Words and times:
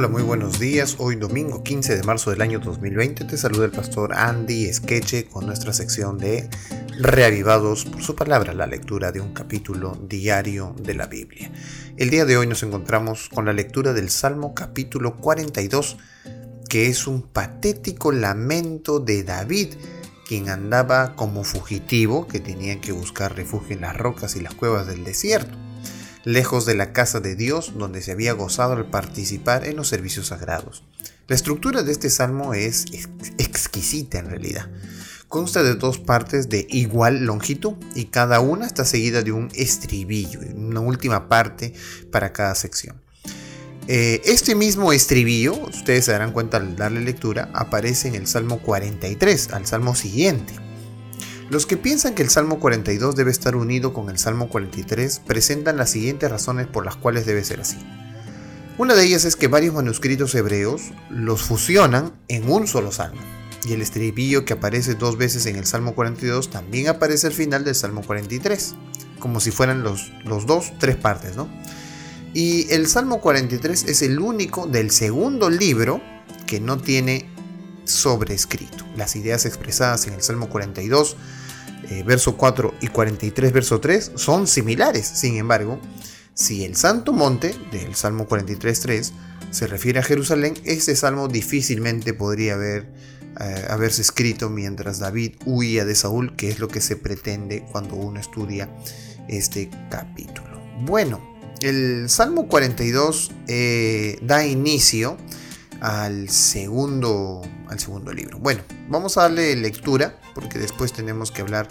Hola, 0.00 0.08
muy 0.08 0.22
buenos 0.22 0.58
días. 0.58 0.96
Hoy 0.96 1.16
domingo 1.16 1.62
15 1.62 1.94
de 1.94 2.02
marzo 2.04 2.30
del 2.30 2.40
año 2.40 2.58
2020 2.58 3.26
te 3.26 3.36
saluda 3.36 3.66
el 3.66 3.70
pastor 3.70 4.14
Andy 4.14 4.64
Esqueche 4.64 5.26
con 5.26 5.44
nuestra 5.44 5.74
sección 5.74 6.16
de 6.16 6.48
Reavivados 6.98 7.84
por 7.84 8.02
su 8.02 8.16
palabra, 8.16 8.54
la 8.54 8.66
lectura 8.66 9.12
de 9.12 9.20
un 9.20 9.34
capítulo 9.34 9.98
diario 10.08 10.74
de 10.82 10.94
la 10.94 11.06
Biblia. 11.06 11.52
El 11.98 12.08
día 12.08 12.24
de 12.24 12.38
hoy 12.38 12.46
nos 12.46 12.62
encontramos 12.62 13.28
con 13.28 13.44
la 13.44 13.52
lectura 13.52 13.92
del 13.92 14.08
Salmo 14.08 14.54
capítulo 14.54 15.16
42, 15.16 15.98
que 16.66 16.86
es 16.86 17.06
un 17.06 17.20
patético 17.20 18.10
lamento 18.10 19.00
de 19.00 19.22
David, 19.22 19.74
quien 20.26 20.48
andaba 20.48 21.14
como 21.14 21.44
fugitivo, 21.44 22.26
que 22.26 22.40
tenía 22.40 22.80
que 22.80 22.92
buscar 22.92 23.36
refugio 23.36 23.76
en 23.76 23.82
las 23.82 23.98
rocas 23.98 24.34
y 24.34 24.40
las 24.40 24.54
cuevas 24.54 24.86
del 24.86 25.04
desierto 25.04 25.58
lejos 26.24 26.66
de 26.66 26.74
la 26.74 26.92
casa 26.92 27.20
de 27.20 27.36
Dios 27.36 27.72
donde 27.76 28.02
se 28.02 28.12
había 28.12 28.32
gozado 28.32 28.74
al 28.74 28.86
participar 28.86 29.66
en 29.66 29.76
los 29.76 29.88
servicios 29.88 30.28
sagrados. 30.28 30.84
La 31.28 31.36
estructura 31.36 31.82
de 31.82 31.92
este 31.92 32.10
salmo 32.10 32.54
es 32.54 32.86
exquisita 33.38 34.18
en 34.18 34.30
realidad. 34.30 34.68
Consta 35.28 35.62
de 35.62 35.76
dos 35.76 35.98
partes 35.98 36.48
de 36.48 36.66
igual 36.70 37.24
longitud 37.24 37.74
y 37.94 38.06
cada 38.06 38.40
una 38.40 38.66
está 38.66 38.84
seguida 38.84 39.22
de 39.22 39.30
un 39.30 39.48
estribillo, 39.54 40.40
una 40.56 40.80
última 40.80 41.28
parte 41.28 41.72
para 42.10 42.32
cada 42.32 42.56
sección. 42.56 43.00
Eh, 43.86 44.20
este 44.24 44.54
mismo 44.54 44.92
estribillo, 44.92 45.54
ustedes 45.66 46.04
se 46.04 46.12
darán 46.12 46.32
cuenta 46.32 46.56
al 46.56 46.76
darle 46.76 47.00
lectura, 47.00 47.48
aparece 47.54 48.08
en 48.08 48.16
el 48.16 48.26
Salmo 48.26 48.60
43, 48.60 49.52
al 49.52 49.66
Salmo 49.66 49.94
siguiente. 49.94 50.69
Los 51.50 51.66
que 51.66 51.76
piensan 51.76 52.14
que 52.14 52.22
el 52.22 52.30
Salmo 52.30 52.60
42 52.60 53.16
debe 53.16 53.32
estar 53.32 53.56
unido 53.56 53.92
con 53.92 54.08
el 54.08 54.18
Salmo 54.18 54.48
43 54.48 55.20
presentan 55.26 55.76
las 55.76 55.90
siguientes 55.90 56.30
razones 56.30 56.68
por 56.68 56.84
las 56.84 56.94
cuales 56.94 57.26
debe 57.26 57.42
ser 57.42 57.60
así. 57.60 57.76
Una 58.78 58.94
de 58.94 59.04
ellas 59.04 59.24
es 59.24 59.34
que 59.34 59.48
varios 59.48 59.74
manuscritos 59.74 60.32
hebreos 60.36 60.92
los 61.10 61.42
fusionan 61.42 62.12
en 62.28 62.48
un 62.48 62.68
solo 62.68 62.92
salmo, 62.92 63.20
y 63.64 63.72
el 63.72 63.82
estribillo 63.82 64.44
que 64.44 64.52
aparece 64.52 64.94
dos 64.94 65.18
veces 65.18 65.44
en 65.46 65.56
el 65.56 65.66
Salmo 65.66 65.96
42 65.96 66.50
también 66.50 66.86
aparece 66.86 67.26
al 67.26 67.32
final 67.32 67.64
del 67.64 67.74
Salmo 67.74 68.02
43, 68.02 68.76
como 69.18 69.40
si 69.40 69.50
fueran 69.50 69.82
los, 69.82 70.12
los 70.24 70.46
dos, 70.46 70.72
tres 70.78 70.96
partes, 70.96 71.34
¿no? 71.34 71.48
Y 72.32 72.72
el 72.72 72.86
Salmo 72.86 73.20
43 73.20 73.86
es 73.88 74.02
el 74.02 74.20
único 74.20 74.68
del 74.68 74.92
segundo 74.92 75.50
libro 75.50 76.00
que 76.46 76.60
no 76.60 76.78
tiene 76.78 77.28
sobrescrito. 77.84 78.86
Las 78.96 79.16
ideas 79.16 79.46
expresadas 79.46 80.06
en 80.06 80.14
el 80.14 80.22
Salmo 80.22 80.48
42 80.48 81.16
eh, 81.88 82.02
verso 82.04 82.36
4 82.36 82.74
y 82.80 82.88
43, 82.88 83.52
verso 83.52 83.80
3 83.80 84.12
son 84.16 84.46
similares. 84.46 85.06
Sin 85.06 85.36
embargo, 85.36 85.80
si 86.34 86.64
el 86.64 86.76
Santo 86.76 87.12
Monte 87.12 87.54
del 87.72 87.94
Salmo 87.94 88.26
43, 88.26 88.80
3 88.80 89.12
se 89.50 89.66
refiere 89.66 89.98
a 89.98 90.02
Jerusalén, 90.02 90.54
este 90.64 90.94
salmo 90.94 91.28
difícilmente 91.28 92.14
podría 92.14 92.54
haber, 92.54 92.92
eh, 93.40 93.66
haberse 93.68 94.02
escrito 94.02 94.48
mientras 94.48 95.00
David 95.00 95.34
huía 95.44 95.84
de 95.84 95.94
Saúl, 95.94 96.36
que 96.36 96.48
es 96.48 96.58
lo 96.58 96.68
que 96.68 96.80
se 96.80 96.96
pretende 96.96 97.66
cuando 97.72 97.96
uno 97.96 98.20
estudia 98.20 98.68
este 99.28 99.70
capítulo. 99.90 100.60
Bueno, 100.82 101.20
el 101.60 102.08
Salmo 102.08 102.48
42 102.48 103.32
eh, 103.48 104.18
da 104.22 104.46
inicio 104.46 105.18
al 105.80 106.28
segundo, 106.28 107.42
al 107.68 107.78
segundo 107.80 108.12
libro. 108.12 108.38
Bueno, 108.38 108.62
vamos 108.88 109.16
a 109.16 109.22
darle 109.22 109.56
lectura 109.56 110.18
porque 110.34 110.58
después 110.58 110.92
tenemos 110.92 111.30
que 111.30 111.42
hablar 111.42 111.68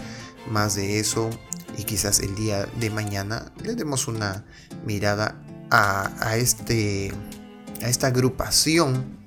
más 0.49 0.75
de 0.75 0.99
eso 0.99 1.29
y 1.77 1.83
quizás 1.83 2.19
el 2.19 2.35
día 2.35 2.65
de 2.79 2.89
mañana 2.89 3.51
le 3.63 3.75
demos 3.75 4.07
una 4.07 4.45
mirada 4.85 5.35
a, 5.71 6.35
este, 6.37 7.11
a 7.83 7.89
esta 7.89 8.07
agrupación 8.07 9.19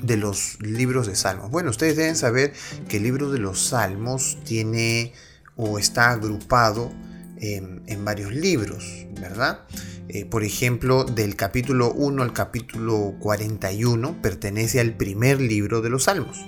de 0.00 0.16
los 0.16 0.60
libros 0.60 1.06
de 1.06 1.16
salmos. 1.16 1.50
Bueno, 1.50 1.70
ustedes 1.70 1.96
deben 1.96 2.16
saber 2.16 2.52
que 2.88 2.98
el 2.98 3.02
libro 3.02 3.30
de 3.32 3.38
los 3.38 3.60
salmos 3.68 4.38
tiene 4.44 5.12
o 5.56 5.78
está 5.78 6.10
agrupado 6.10 6.92
en, 7.38 7.82
en 7.86 8.04
varios 8.04 8.32
libros, 8.32 9.06
¿verdad? 9.20 9.60
Eh, 10.08 10.26
por 10.26 10.44
ejemplo, 10.44 11.04
del 11.04 11.34
capítulo 11.34 11.92
1 11.92 12.22
al 12.22 12.32
capítulo 12.32 13.14
41 13.20 14.20
pertenece 14.20 14.80
al 14.80 14.92
primer 14.94 15.40
libro 15.40 15.80
de 15.80 15.88
los 15.88 16.04
Salmos. 16.04 16.44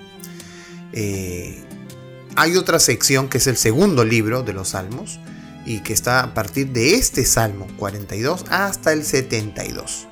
Eh, 0.93 1.65
hay 2.37 2.57
otra 2.57 2.79
sección 2.79 3.29
que 3.29 3.39
es 3.39 3.47
el 3.47 3.57
segundo 3.57 4.05
libro 4.05 4.43
de 4.43 4.53
los 4.53 4.71
Salmos 4.71 5.19
y 5.65 5.81
que 5.81 5.95
está 5.95 6.23
a 6.23 6.35
partir 6.35 6.69
de 6.73 6.95
este 6.95 7.25
Salmo 7.25 7.67
42 7.79 8.45
hasta 8.51 8.93
el 8.93 9.05
72. 9.05 10.07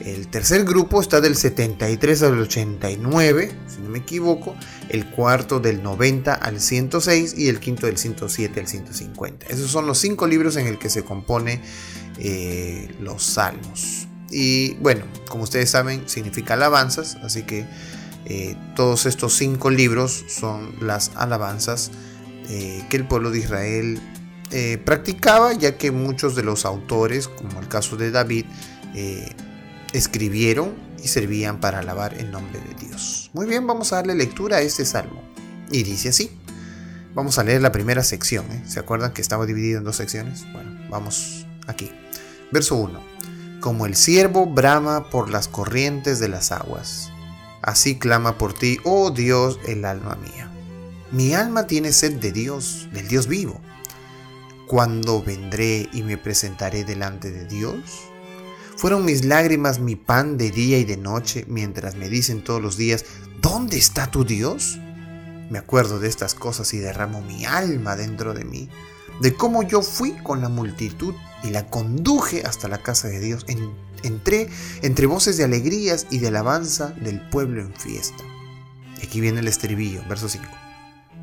El 0.00 0.28
tercer 0.28 0.64
grupo 0.64 1.00
está 1.00 1.20
del 1.20 1.34
73 1.34 2.22
al 2.22 2.38
89, 2.38 3.50
si 3.66 3.82
no 3.82 3.90
me 3.90 3.98
equivoco, 3.98 4.54
el 4.88 5.06
cuarto 5.10 5.58
del 5.58 5.82
90 5.82 6.32
al 6.32 6.60
106 6.60 7.34
y 7.36 7.48
el 7.48 7.58
quinto 7.58 7.86
del 7.86 7.98
107 7.98 8.60
al 8.60 8.68
150. 8.68 9.46
Esos 9.46 9.70
son 9.70 9.86
los 9.88 9.98
cinco 9.98 10.28
libros 10.28 10.56
en 10.56 10.68
el 10.68 10.78
que 10.78 10.88
se 10.88 11.02
compone 11.02 11.60
eh, 12.18 12.94
los 13.00 13.22
salmos. 13.22 14.08
Y 14.30 14.74
bueno, 14.74 15.04
como 15.28 15.44
ustedes 15.44 15.70
saben, 15.70 16.08
significa 16.08 16.54
alabanzas, 16.54 17.16
así 17.22 17.42
que 17.42 17.66
eh, 18.26 18.56
todos 18.76 19.06
estos 19.06 19.34
cinco 19.34 19.70
libros 19.70 20.24
son 20.28 20.74
las 20.80 21.12
alabanzas 21.14 21.90
eh, 22.50 22.84
que 22.90 22.96
el 22.96 23.06
pueblo 23.06 23.30
de 23.30 23.38
Israel 23.38 24.00
practicaba, 24.86 25.52
ya 25.52 25.76
que 25.76 25.90
muchos 25.90 26.34
de 26.34 26.42
los 26.42 26.64
autores, 26.64 27.28
como 27.28 27.60
el 27.60 27.68
caso 27.68 27.98
de 27.98 28.10
David, 28.10 28.46
escribieron 29.92 30.74
y 31.04 31.08
servían 31.08 31.60
para 31.60 31.80
alabar 31.80 32.14
el 32.14 32.30
nombre 32.30 32.58
de 32.60 32.86
Dios. 32.86 33.30
Muy 33.34 33.46
bien, 33.46 33.66
vamos 33.66 33.92
a 33.92 33.96
darle 33.96 34.14
lectura 34.14 34.56
a 34.56 34.60
este 34.62 34.86
salmo. 34.86 35.22
Y 35.70 35.82
dice 35.82 36.08
así. 36.08 36.30
Vamos 37.14 37.38
a 37.38 37.44
leer 37.44 37.60
la 37.60 37.72
primera 37.72 38.02
sección. 38.04 38.46
¿Se 38.66 38.78
acuerdan 38.78 39.12
que 39.12 39.20
estaba 39.20 39.44
dividido 39.44 39.78
en 39.78 39.84
dos 39.84 39.96
secciones? 39.96 40.44
Bueno, 40.52 40.78
vamos 40.88 41.46
aquí. 41.66 41.90
Verso 42.50 42.76
1. 42.76 42.98
Como 43.60 43.84
el 43.84 43.94
siervo 43.94 44.46
brama 44.46 45.10
por 45.10 45.28
las 45.28 45.48
corrientes 45.48 46.18
de 46.18 46.28
las 46.28 46.50
aguas, 46.50 47.10
así 47.60 47.98
clama 47.98 48.38
por 48.38 48.54
ti, 48.54 48.78
oh 48.84 49.10
Dios, 49.10 49.58
el 49.66 49.84
alma 49.84 50.16
mía. 50.16 50.50
Mi 51.10 51.34
alma 51.34 51.66
tiene 51.66 51.92
sed 51.92 52.18
de 52.20 52.32
Dios, 52.32 52.88
del 52.92 53.06
Dios 53.08 53.26
vivo. 53.26 53.60
¿Cuándo 54.66 55.22
vendré 55.22 55.88
y 55.92 56.02
me 56.02 56.16
presentaré 56.16 56.84
delante 56.84 57.30
de 57.30 57.44
Dios? 57.44 57.80
Fueron 58.76 59.04
mis 59.04 59.24
lágrimas 59.24 59.78
mi 59.78 59.96
pan 59.96 60.38
de 60.38 60.50
día 60.50 60.78
y 60.78 60.84
de 60.84 60.96
noche, 60.96 61.44
mientras 61.48 61.96
me 61.96 62.08
dicen 62.08 62.44
todos 62.44 62.62
los 62.62 62.76
días, 62.76 63.04
¿dónde 63.42 63.76
está 63.76 64.10
tu 64.10 64.24
Dios? 64.24 64.78
Me 65.50 65.58
acuerdo 65.58 65.98
de 65.98 66.08
estas 66.08 66.34
cosas 66.34 66.72
y 66.74 66.78
derramo 66.78 67.20
mi 67.20 67.44
alma 67.44 67.96
dentro 67.96 68.34
de 68.34 68.44
mí, 68.44 68.68
de 69.20 69.34
cómo 69.34 69.62
yo 69.62 69.82
fui 69.82 70.12
con 70.22 70.40
la 70.40 70.48
multitud 70.48 71.14
y 71.42 71.50
la 71.50 71.66
conduje 71.66 72.42
hasta 72.44 72.68
la 72.68 72.78
casa 72.78 73.08
de 73.08 73.20
Dios. 73.20 73.46
entré 74.02 74.48
entre 74.82 75.06
voces 75.06 75.36
de 75.36 75.44
alegrías 75.44 76.06
y 76.10 76.18
de 76.18 76.28
alabanza 76.28 76.90
del 77.00 77.20
pueblo 77.30 77.60
en 77.60 77.74
fiesta. 77.74 78.24
Aquí 79.02 79.20
viene 79.20 79.40
el 79.40 79.48
estribillo, 79.48 80.02
verso 80.08 80.28
5. 80.28 80.46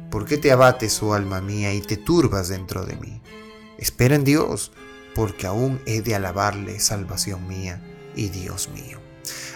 ¿Por 0.09 0.25
qué 0.25 0.37
te 0.37 0.51
abates, 0.51 1.01
oh 1.03 1.13
alma 1.13 1.41
mía, 1.41 1.73
y 1.73 1.81
te 1.81 1.97
turbas 1.97 2.49
dentro 2.49 2.85
de 2.85 2.95
mí? 2.95 3.21
Espera 3.77 4.15
en 4.15 4.23
Dios, 4.23 4.71
porque 5.13 5.47
aún 5.47 5.81
he 5.85 6.01
de 6.01 6.15
alabarle, 6.15 6.79
salvación 6.79 7.47
mía 7.47 7.81
y 8.15 8.29
Dios 8.29 8.69
mío. 8.69 9.04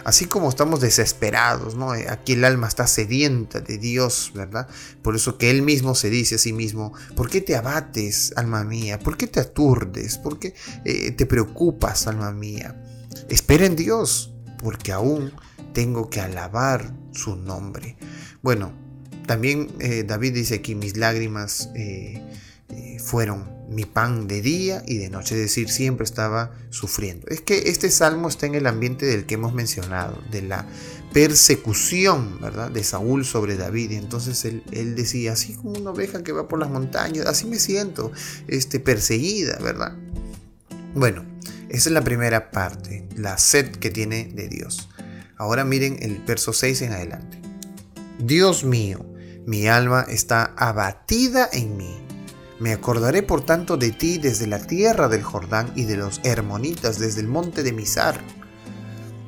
Así 0.04 0.26
como 0.26 0.50
estamos 0.50 0.82
desesperados, 0.82 1.76
¿no? 1.76 1.96
Eh, 1.96 2.08
aquí 2.10 2.34
el 2.34 2.46
alma 2.46 2.68
está 2.68 2.88
sedienta 2.88 3.62
de 3.62 3.78
Dios, 3.78 4.32
¿verdad? 4.34 4.68
Por 5.02 5.16
eso 5.16 5.38
que 5.38 5.50
Él 5.50 5.62
mismo 5.62 5.96
se 5.96 6.10
dice 6.10 6.36
a 6.36 6.38
sí 6.38 6.54
mismo, 6.54 6.94
¿por 7.16 7.30
qué 7.30 7.42
te 7.42 7.56
abates, 7.56 8.34
alma 8.36 8.64
mía? 8.64 9.00
¿Por 9.00 9.18
qué 9.18 9.28
te 9.28 9.40
aturdes? 9.40 10.18
¿Por 10.18 10.40
qué 10.40 10.54
eh, 10.86 11.12
te 11.12 11.26
preocupas, 11.26 12.08
alma 12.08 12.32
mía? 12.32 12.84
Espera 13.30 13.66
en 13.66 13.76
Dios, 13.76 14.34
porque 14.58 14.92
aún 14.92 15.32
tengo 15.74 16.10
que 16.10 16.22
alabar 16.22 16.94
su 17.12 17.36
nombre. 17.36 17.98
Bueno, 18.42 18.72
también 19.26 19.70
eh, 19.80 20.04
David 20.06 20.34
dice 20.34 20.56
aquí, 20.56 20.76
mis 20.76 20.98
lágrimas 20.98 21.70
fueron 23.00 23.59
mi 23.70 23.86
pan 23.86 24.28
de 24.28 24.42
día 24.42 24.84
y 24.86 24.98
de 24.98 25.10
noche, 25.10 25.36
es 25.36 25.42
decir, 25.42 25.70
siempre 25.70 26.04
estaba 26.04 26.52
sufriendo. 26.70 27.28
Es 27.28 27.42
que 27.42 27.70
este 27.70 27.92
salmo 27.92 28.28
está 28.28 28.48
en 28.48 28.56
el 28.56 28.68
ambiente 28.68 29.06
del 29.06 29.26
que 29.26 29.36
hemos 29.36 29.54
mencionado, 29.54 30.22
de 30.32 30.42
la 30.42 30.66
persecución, 31.14 32.40
¿verdad? 32.42 32.72
De 32.72 32.84
Saúl 32.84 33.26
sobre 33.26 33.58
David. 33.58 33.92
Y 33.92 33.96
entonces 33.96 34.44
él, 34.46 34.96
decía, 34.96 35.34
así 35.34 35.54
como 35.54 35.72
una 35.72 35.92
oveja 35.92 36.24
que 36.24 36.32
va 36.32 36.48
por 36.48 36.60
las 36.60 36.70
montañas, 36.70 37.28
así 37.28 37.46
me 37.46 37.60
siento, 37.60 38.12
este, 38.48 38.80
perseguida, 38.80 39.58
¿verdad? 39.60 39.96
Bueno, 40.96 41.24
esa 41.70 41.90
es 41.90 41.94
la 41.94 42.04
primera 42.04 42.50
parte, 42.50 43.08
la 43.16 43.38
sed 43.38 43.70
que 43.76 43.92
tiene 43.92 44.32
de 44.34 44.48
Dios. 44.48 44.90
Ahora 45.38 45.64
miren 45.64 45.98
el 46.02 46.18
verso 46.20 46.54
6 46.54 46.82
en 46.82 46.94
adelante. 46.94 47.40
Dios 48.18 48.64
mío, 48.64 49.06
mi 49.46 49.68
alma 49.68 50.06
está 50.10 50.54
abatida 50.58 51.48
en 51.54 51.78
mí 51.78 52.09
me 52.60 52.74
acordaré 52.74 53.24
por 53.24 53.42
tanto 53.42 53.78
de 53.78 53.92
ti 53.92 54.18
desde 54.18 54.46
la 54.46 54.60
tierra 54.60 55.08
del 55.08 55.24
Jordán 55.24 55.72
y 55.76 55.86
de 55.86 55.98
los 55.98 56.20
Hermonitas 56.24 57.00
desde 57.00 57.22
el 57.22 57.28
monte 57.28 57.64
de 57.64 57.72
Misar. 57.72 58.22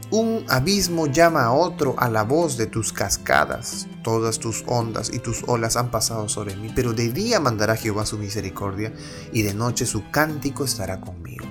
Un 0.10 0.44
abismo 0.50 1.08
llama 1.08 1.46
a 1.46 1.54
otro 1.54 1.96
a 1.98 2.10
la 2.10 2.24
voz 2.24 2.58
de 2.58 2.68
tus 2.68 2.92
cascadas. 2.92 3.88
Todas 4.04 4.40
tus 4.40 4.66
ondas 4.68 5.10
y 5.14 5.20
tus 5.20 5.44
olas 5.48 5.78
han 5.78 5.90
pasado 5.90 6.28
sobre 6.28 6.58
mí, 6.58 6.70
pero 6.76 6.92
de 6.92 7.14
día 7.14 7.40
mandará 7.40 7.78
Jehová 7.78 8.06
su 8.06 8.18
misericordia 8.18 8.94
y 9.32 9.44
de 9.44 9.54
noche 9.54 9.86
su 9.86 10.12
cántico 10.12 10.66
estará 10.66 11.00
conmigo. 11.00 11.46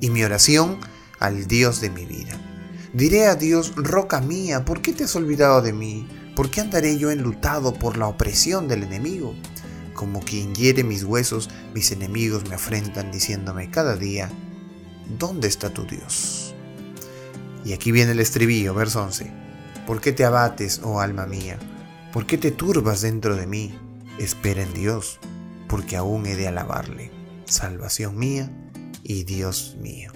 Y 0.00 0.10
mi 0.10 0.22
oración 0.22 0.78
al 1.18 1.46
Dios 1.46 1.80
de 1.80 1.88
mi 1.88 2.04
vida. 2.04 2.38
Diré 2.92 3.26
a 3.26 3.34
Dios, 3.34 3.72
roca 3.76 4.20
mía, 4.20 4.66
¿por 4.66 4.82
qué 4.82 4.92
te 4.92 5.04
has 5.04 5.16
olvidado 5.16 5.62
de 5.62 5.72
mí? 5.72 6.06
¿Por 6.36 6.50
qué 6.50 6.60
andaré 6.60 6.98
yo 6.98 7.10
enlutado 7.10 7.72
por 7.72 7.96
la 7.96 8.08
opresión 8.08 8.68
del 8.68 8.82
enemigo? 8.82 9.34
Como 9.94 10.20
quien 10.20 10.54
hiere 10.54 10.84
mis 10.84 11.04
huesos, 11.04 11.48
mis 11.72 11.92
enemigos 11.92 12.48
me 12.48 12.56
afrentan 12.56 13.10
diciéndome 13.10 13.70
cada 13.70 13.96
día, 13.96 14.30
¿dónde 15.18 15.48
está 15.48 15.70
tu 15.70 15.86
Dios? 15.86 16.54
Y 17.64 17.72
aquí 17.72 17.92
viene 17.92 18.12
el 18.12 18.20
estribillo, 18.20 18.74
verso 18.74 19.02
11. 19.02 19.32
¿Por 19.86 20.00
qué 20.00 20.12
te 20.12 20.24
abates, 20.24 20.80
oh 20.82 21.00
alma 21.00 21.26
mía? 21.26 21.58
¿Por 22.12 22.26
qué 22.26 22.36
te 22.38 22.50
turbas 22.50 23.00
dentro 23.00 23.36
de 23.36 23.46
mí? 23.46 23.74
Espera 24.18 24.62
en 24.62 24.74
Dios, 24.74 25.18
porque 25.68 25.96
aún 25.96 26.26
he 26.26 26.36
de 26.36 26.48
alabarle, 26.48 27.10
salvación 27.46 28.18
mía 28.18 28.50
y 29.02 29.24
Dios 29.24 29.76
mío. 29.80 30.12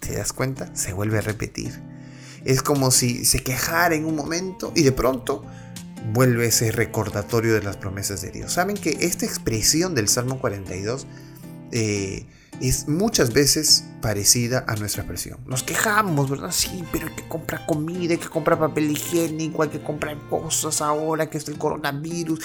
¿Te 0.00 0.14
das 0.14 0.32
cuenta? 0.32 0.74
Se 0.74 0.92
vuelve 0.92 1.18
a 1.18 1.22
repetir. 1.22 1.82
Es 2.44 2.62
como 2.62 2.90
si 2.90 3.24
se 3.24 3.42
quejara 3.42 3.94
en 3.94 4.04
un 4.04 4.14
momento 4.14 4.72
y 4.74 4.82
de 4.82 4.92
pronto 4.92 5.44
vuelve 6.12 6.46
ese 6.46 6.72
recordatorio 6.72 7.54
de 7.54 7.62
las 7.62 7.76
promesas 7.76 8.22
de 8.22 8.30
Dios. 8.30 8.52
Saben 8.52 8.76
que 8.76 8.98
esta 9.00 9.26
expresión 9.26 9.94
del 9.94 10.08
Salmo 10.08 10.38
42 10.38 11.06
eh, 11.72 12.26
es 12.60 12.88
muchas 12.88 13.32
veces 13.32 13.84
parecida 14.00 14.64
a 14.66 14.76
nuestra 14.76 15.02
expresión. 15.02 15.40
Nos 15.46 15.62
quejamos, 15.62 16.30
¿verdad? 16.30 16.50
Sí, 16.52 16.84
pero 16.90 17.08
hay 17.08 17.14
que 17.14 17.28
comprar 17.28 17.66
comida, 17.66 18.12
hay 18.12 18.18
que 18.18 18.28
comprar 18.28 18.58
papel 18.58 18.90
higiénico, 18.90 19.62
hay 19.62 19.68
que 19.68 19.82
comprar 19.82 20.16
cosas 20.30 20.80
ahora 20.80 21.28
que 21.28 21.38
es 21.38 21.48
el 21.48 21.58
coronavirus. 21.58 22.40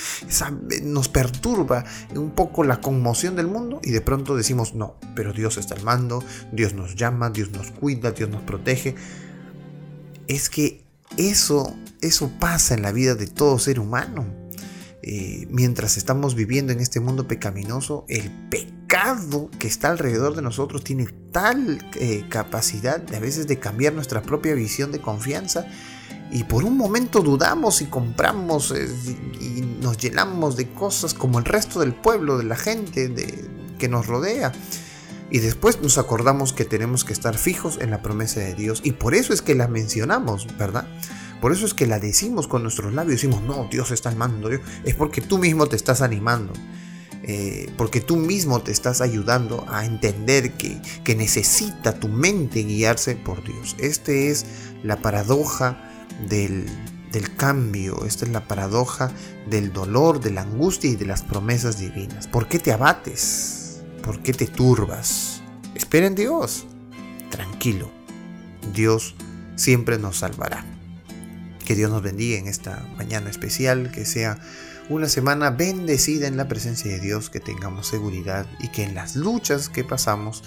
nos 0.83 1.07
perturba 1.07 1.85
un 2.15 2.31
poco 2.31 2.63
la 2.63 2.81
conmoción 2.81 3.35
del 3.35 3.47
mundo 3.47 3.79
y 3.83 3.91
de 3.91 4.01
pronto 4.01 4.35
decimos, 4.35 4.73
no, 4.73 4.95
pero 5.15 5.33
Dios 5.33 5.57
está 5.57 5.75
al 5.75 5.83
mando, 5.83 6.23
Dios 6.51 6.73
nos 6.73 6.95
llama, 6.95 7.29
Dios 7.29 7.51
nos 7.51 7.71
cuida, 7.71 8.11
Dios 8.11 8.29
nos 8.29 8.41
protege. 8.41 8.95
Es 10.27 10.49
que 10.49 10.80
eso, 11.17 11.75
eso 12.01 12.31
pasa 12.39 12.73
en 12.73 12.81
la 12.81 12.91
vida 12.91 13.15
de 13.15 13.27
todo 13.27 13.59
ser 13.59 13.79
humano. 13.79 14.25
Eh, 15.03 15.47
mientras 15.49 15.97
estamos 15.97 16.35
viviendo 16.35 16.71
en 16.71 16.79
este 16.79 16.99
mundo 16.99 17.27
pecaminoso, 17.27 18.05
el 18.07 18.29
pecado 18.49 19.49
que 19.57 19.67
está 19.67 19.89
alrededor 19.89 20.35
de 20.35 20.43
nosotros 20.43 20.83
tiene 20.83 21.07
tal 21.31 21.83
eh, 21.95 22.23
capacidad 22.29 22.99
de 22.99 23.17
a 23.17 23.19
veces 23.19 23.47
de 23.47 23.57
cambiar 23.57 23.93
nuestra 23.93 24.21
propia 24.21 24.53
visión 24.53 24.91
de 24.91 25.01
confianza 25.01 25.65
y 26.31 26.43
por 26.43 26.63
un 26.63 26.77
momento 26.77 27.21
dudamos 27.21 27.81
y 27.81 27.87
compramos 27.87 28.71
eh, 28.71 28.87
y 29.39 29.61
nos 29.81 29.97
llenamos 29.97 30.55
de 30.55 30.69
cosas 30.69 31.13
como 31.13 31.39
el 31.39 31.45
resto 31.45 31.79
del 31.79 31.93
pueblo, 31.93 32.37
de 32.37 32.45
la 32.45 32.55
gente 32.55 33.09
de, 33.09 33.49
que 33.79 33.89
nos 33.89 34.07
rodea. 34.07 34.51
Y 35.31 35.39
después 35.39 35.81
nos 35.81 35.97
acordamos 35.97 36.51
que 36.51 36.65
tenemos 36.65 37.05
que 37.05 37.13
estar 37.13 37.37
fijos 37.37 37.79
en 37.79 37.89
la 37.89 38.01
promesa 38.01 38.41
de 38.41 38.53
Dios. 38.53 38.81
Y 38.83 38.91
por 38.91 39.15
eso 39.15 39.33
es 39.33 39.41
que 39.41 39.55
la 39.55 39.69
mencionamos, 39.69 40.45
¿verdad? 40.57 40.85
Por 41.39 41.53
eso 41.53 41.65
es 41.65 41.73
que 41.73 41.87
la 41.87 41.99
decimos 41.99 42.47
con 42.47 42.63
nuestros 42.63 42.93
labios, 42.93 43.21
decimos, 43.21 43.41
no, 43.41 43.67
Dios 43.71 43.91
está 43.91 44.09
al 44.09 44.17
mando, 44.17 44.49
es 44.49 44.95
porque 44.95 45.21
tú 45.21 45.37
mismo 45.37 45.67
te 45.67 45.77
estás 45.77 46.01
animando. 46.01 46.53
Eh, 47.23 47.71
porque 47.77 48.01
tú 48.01 48.17
mismo 48.17 48.61
te 48.61 48.71
estás 48.71 48.99
ayudando 48.99 49.65
a 49.69 49.85
entender 49.85 50.53
que, 50.53 50.81
que 51.03 51.15
necesita 51.15 51.99
tu 51.99 52.07
mente 52.07 52.63
guiarse 52.63 53.15
por 53.15 53.43
Dios. 53.43 53.75
Esta 53.79 54.11
es 54.11 54.45
la 54.83 54.97
paradoja 54.97 55.77
del, 56.27 56.65
del 57.11 57.35
cambio, 57.35 58.05
esta 58.05 58.25
es 58.25 58.31
la 58.31 58.47
paradoja 58.47 59.11
del 59.49 59.71
dolor, 59.71 60.19
de 60.19 60.31
la 60.31 60.41
angustia 60.41 60.89
y 60.89 60.95
de 60.95 61.05
las 61.05 61.21
promesas 61.21 61.79
divinas. 61.79 62.27
¿Por 62.27 62.47
qué 62.47 62.57
te 62.57 62.71
abates? 62.71 63.60
¿Por 64.03 64.23
qué 64.23 64.33
te 64.33 64.47
turbas? 64.47 65.41
Espera 65.75 66.07
en 66.07 66.15
Dios. 66.15 66.65
Tranquilo, 67.29 67.91
Dios 68.73 69.15
siempre 69.55 69.97
nos 69.97 70.17
salvará. 70.17 70.65
Que 71.65 71.75
Dios 71.75 71.91
nos 71.91 72.01
bendiga 72.01 72.39
en 72.39 72.47
esta 72.47 72.83
mañana 72.97 73.29
especial, 73.29 73.91
que 73.91 74.05
sea 74.05 74.39
una 74.89 75.07
semana 75.07 75.51
bendecida 75.51 76.27
en 76.27 76.35
la 76.35 76.47
presencia 76.47 76.91
de 76.91 76.99
Dios, 76.99 77.29
que 77.29 77.39
tengamos 77.39 77.87
seguridad 77.87 78.47
y 78.59 78.69
que 78.69 78.83
en 78.83 78.95
las 78.95 79.15
luchas 79.15 79.69
que 79.69 79.83
pasamos 79.83 80.43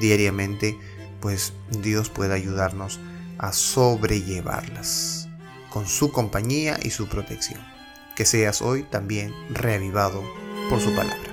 diariamente, 0.00 0.76
pues 1.20 1.52
Dios 1.80 2.10
pueda 2.10 2.34
ayudarnos 2.34 3.00
a 3.38 3.52
sobrellevarlas 3.52 5.28
con 5.70 5.86
su 5.86 6.10
compañía 6.10 6.78
y 6.82 6.90
su 6.90 7.06
protección. 7.06 7.60
Que 8.16 8.24
seas 8.24 8.62
hoy 8.62 8.82
también 8.82 9.32
reavivado 9.50 10.22
por 10.68 10.80
su 10.80 10.94
palabra. 10.94 11.25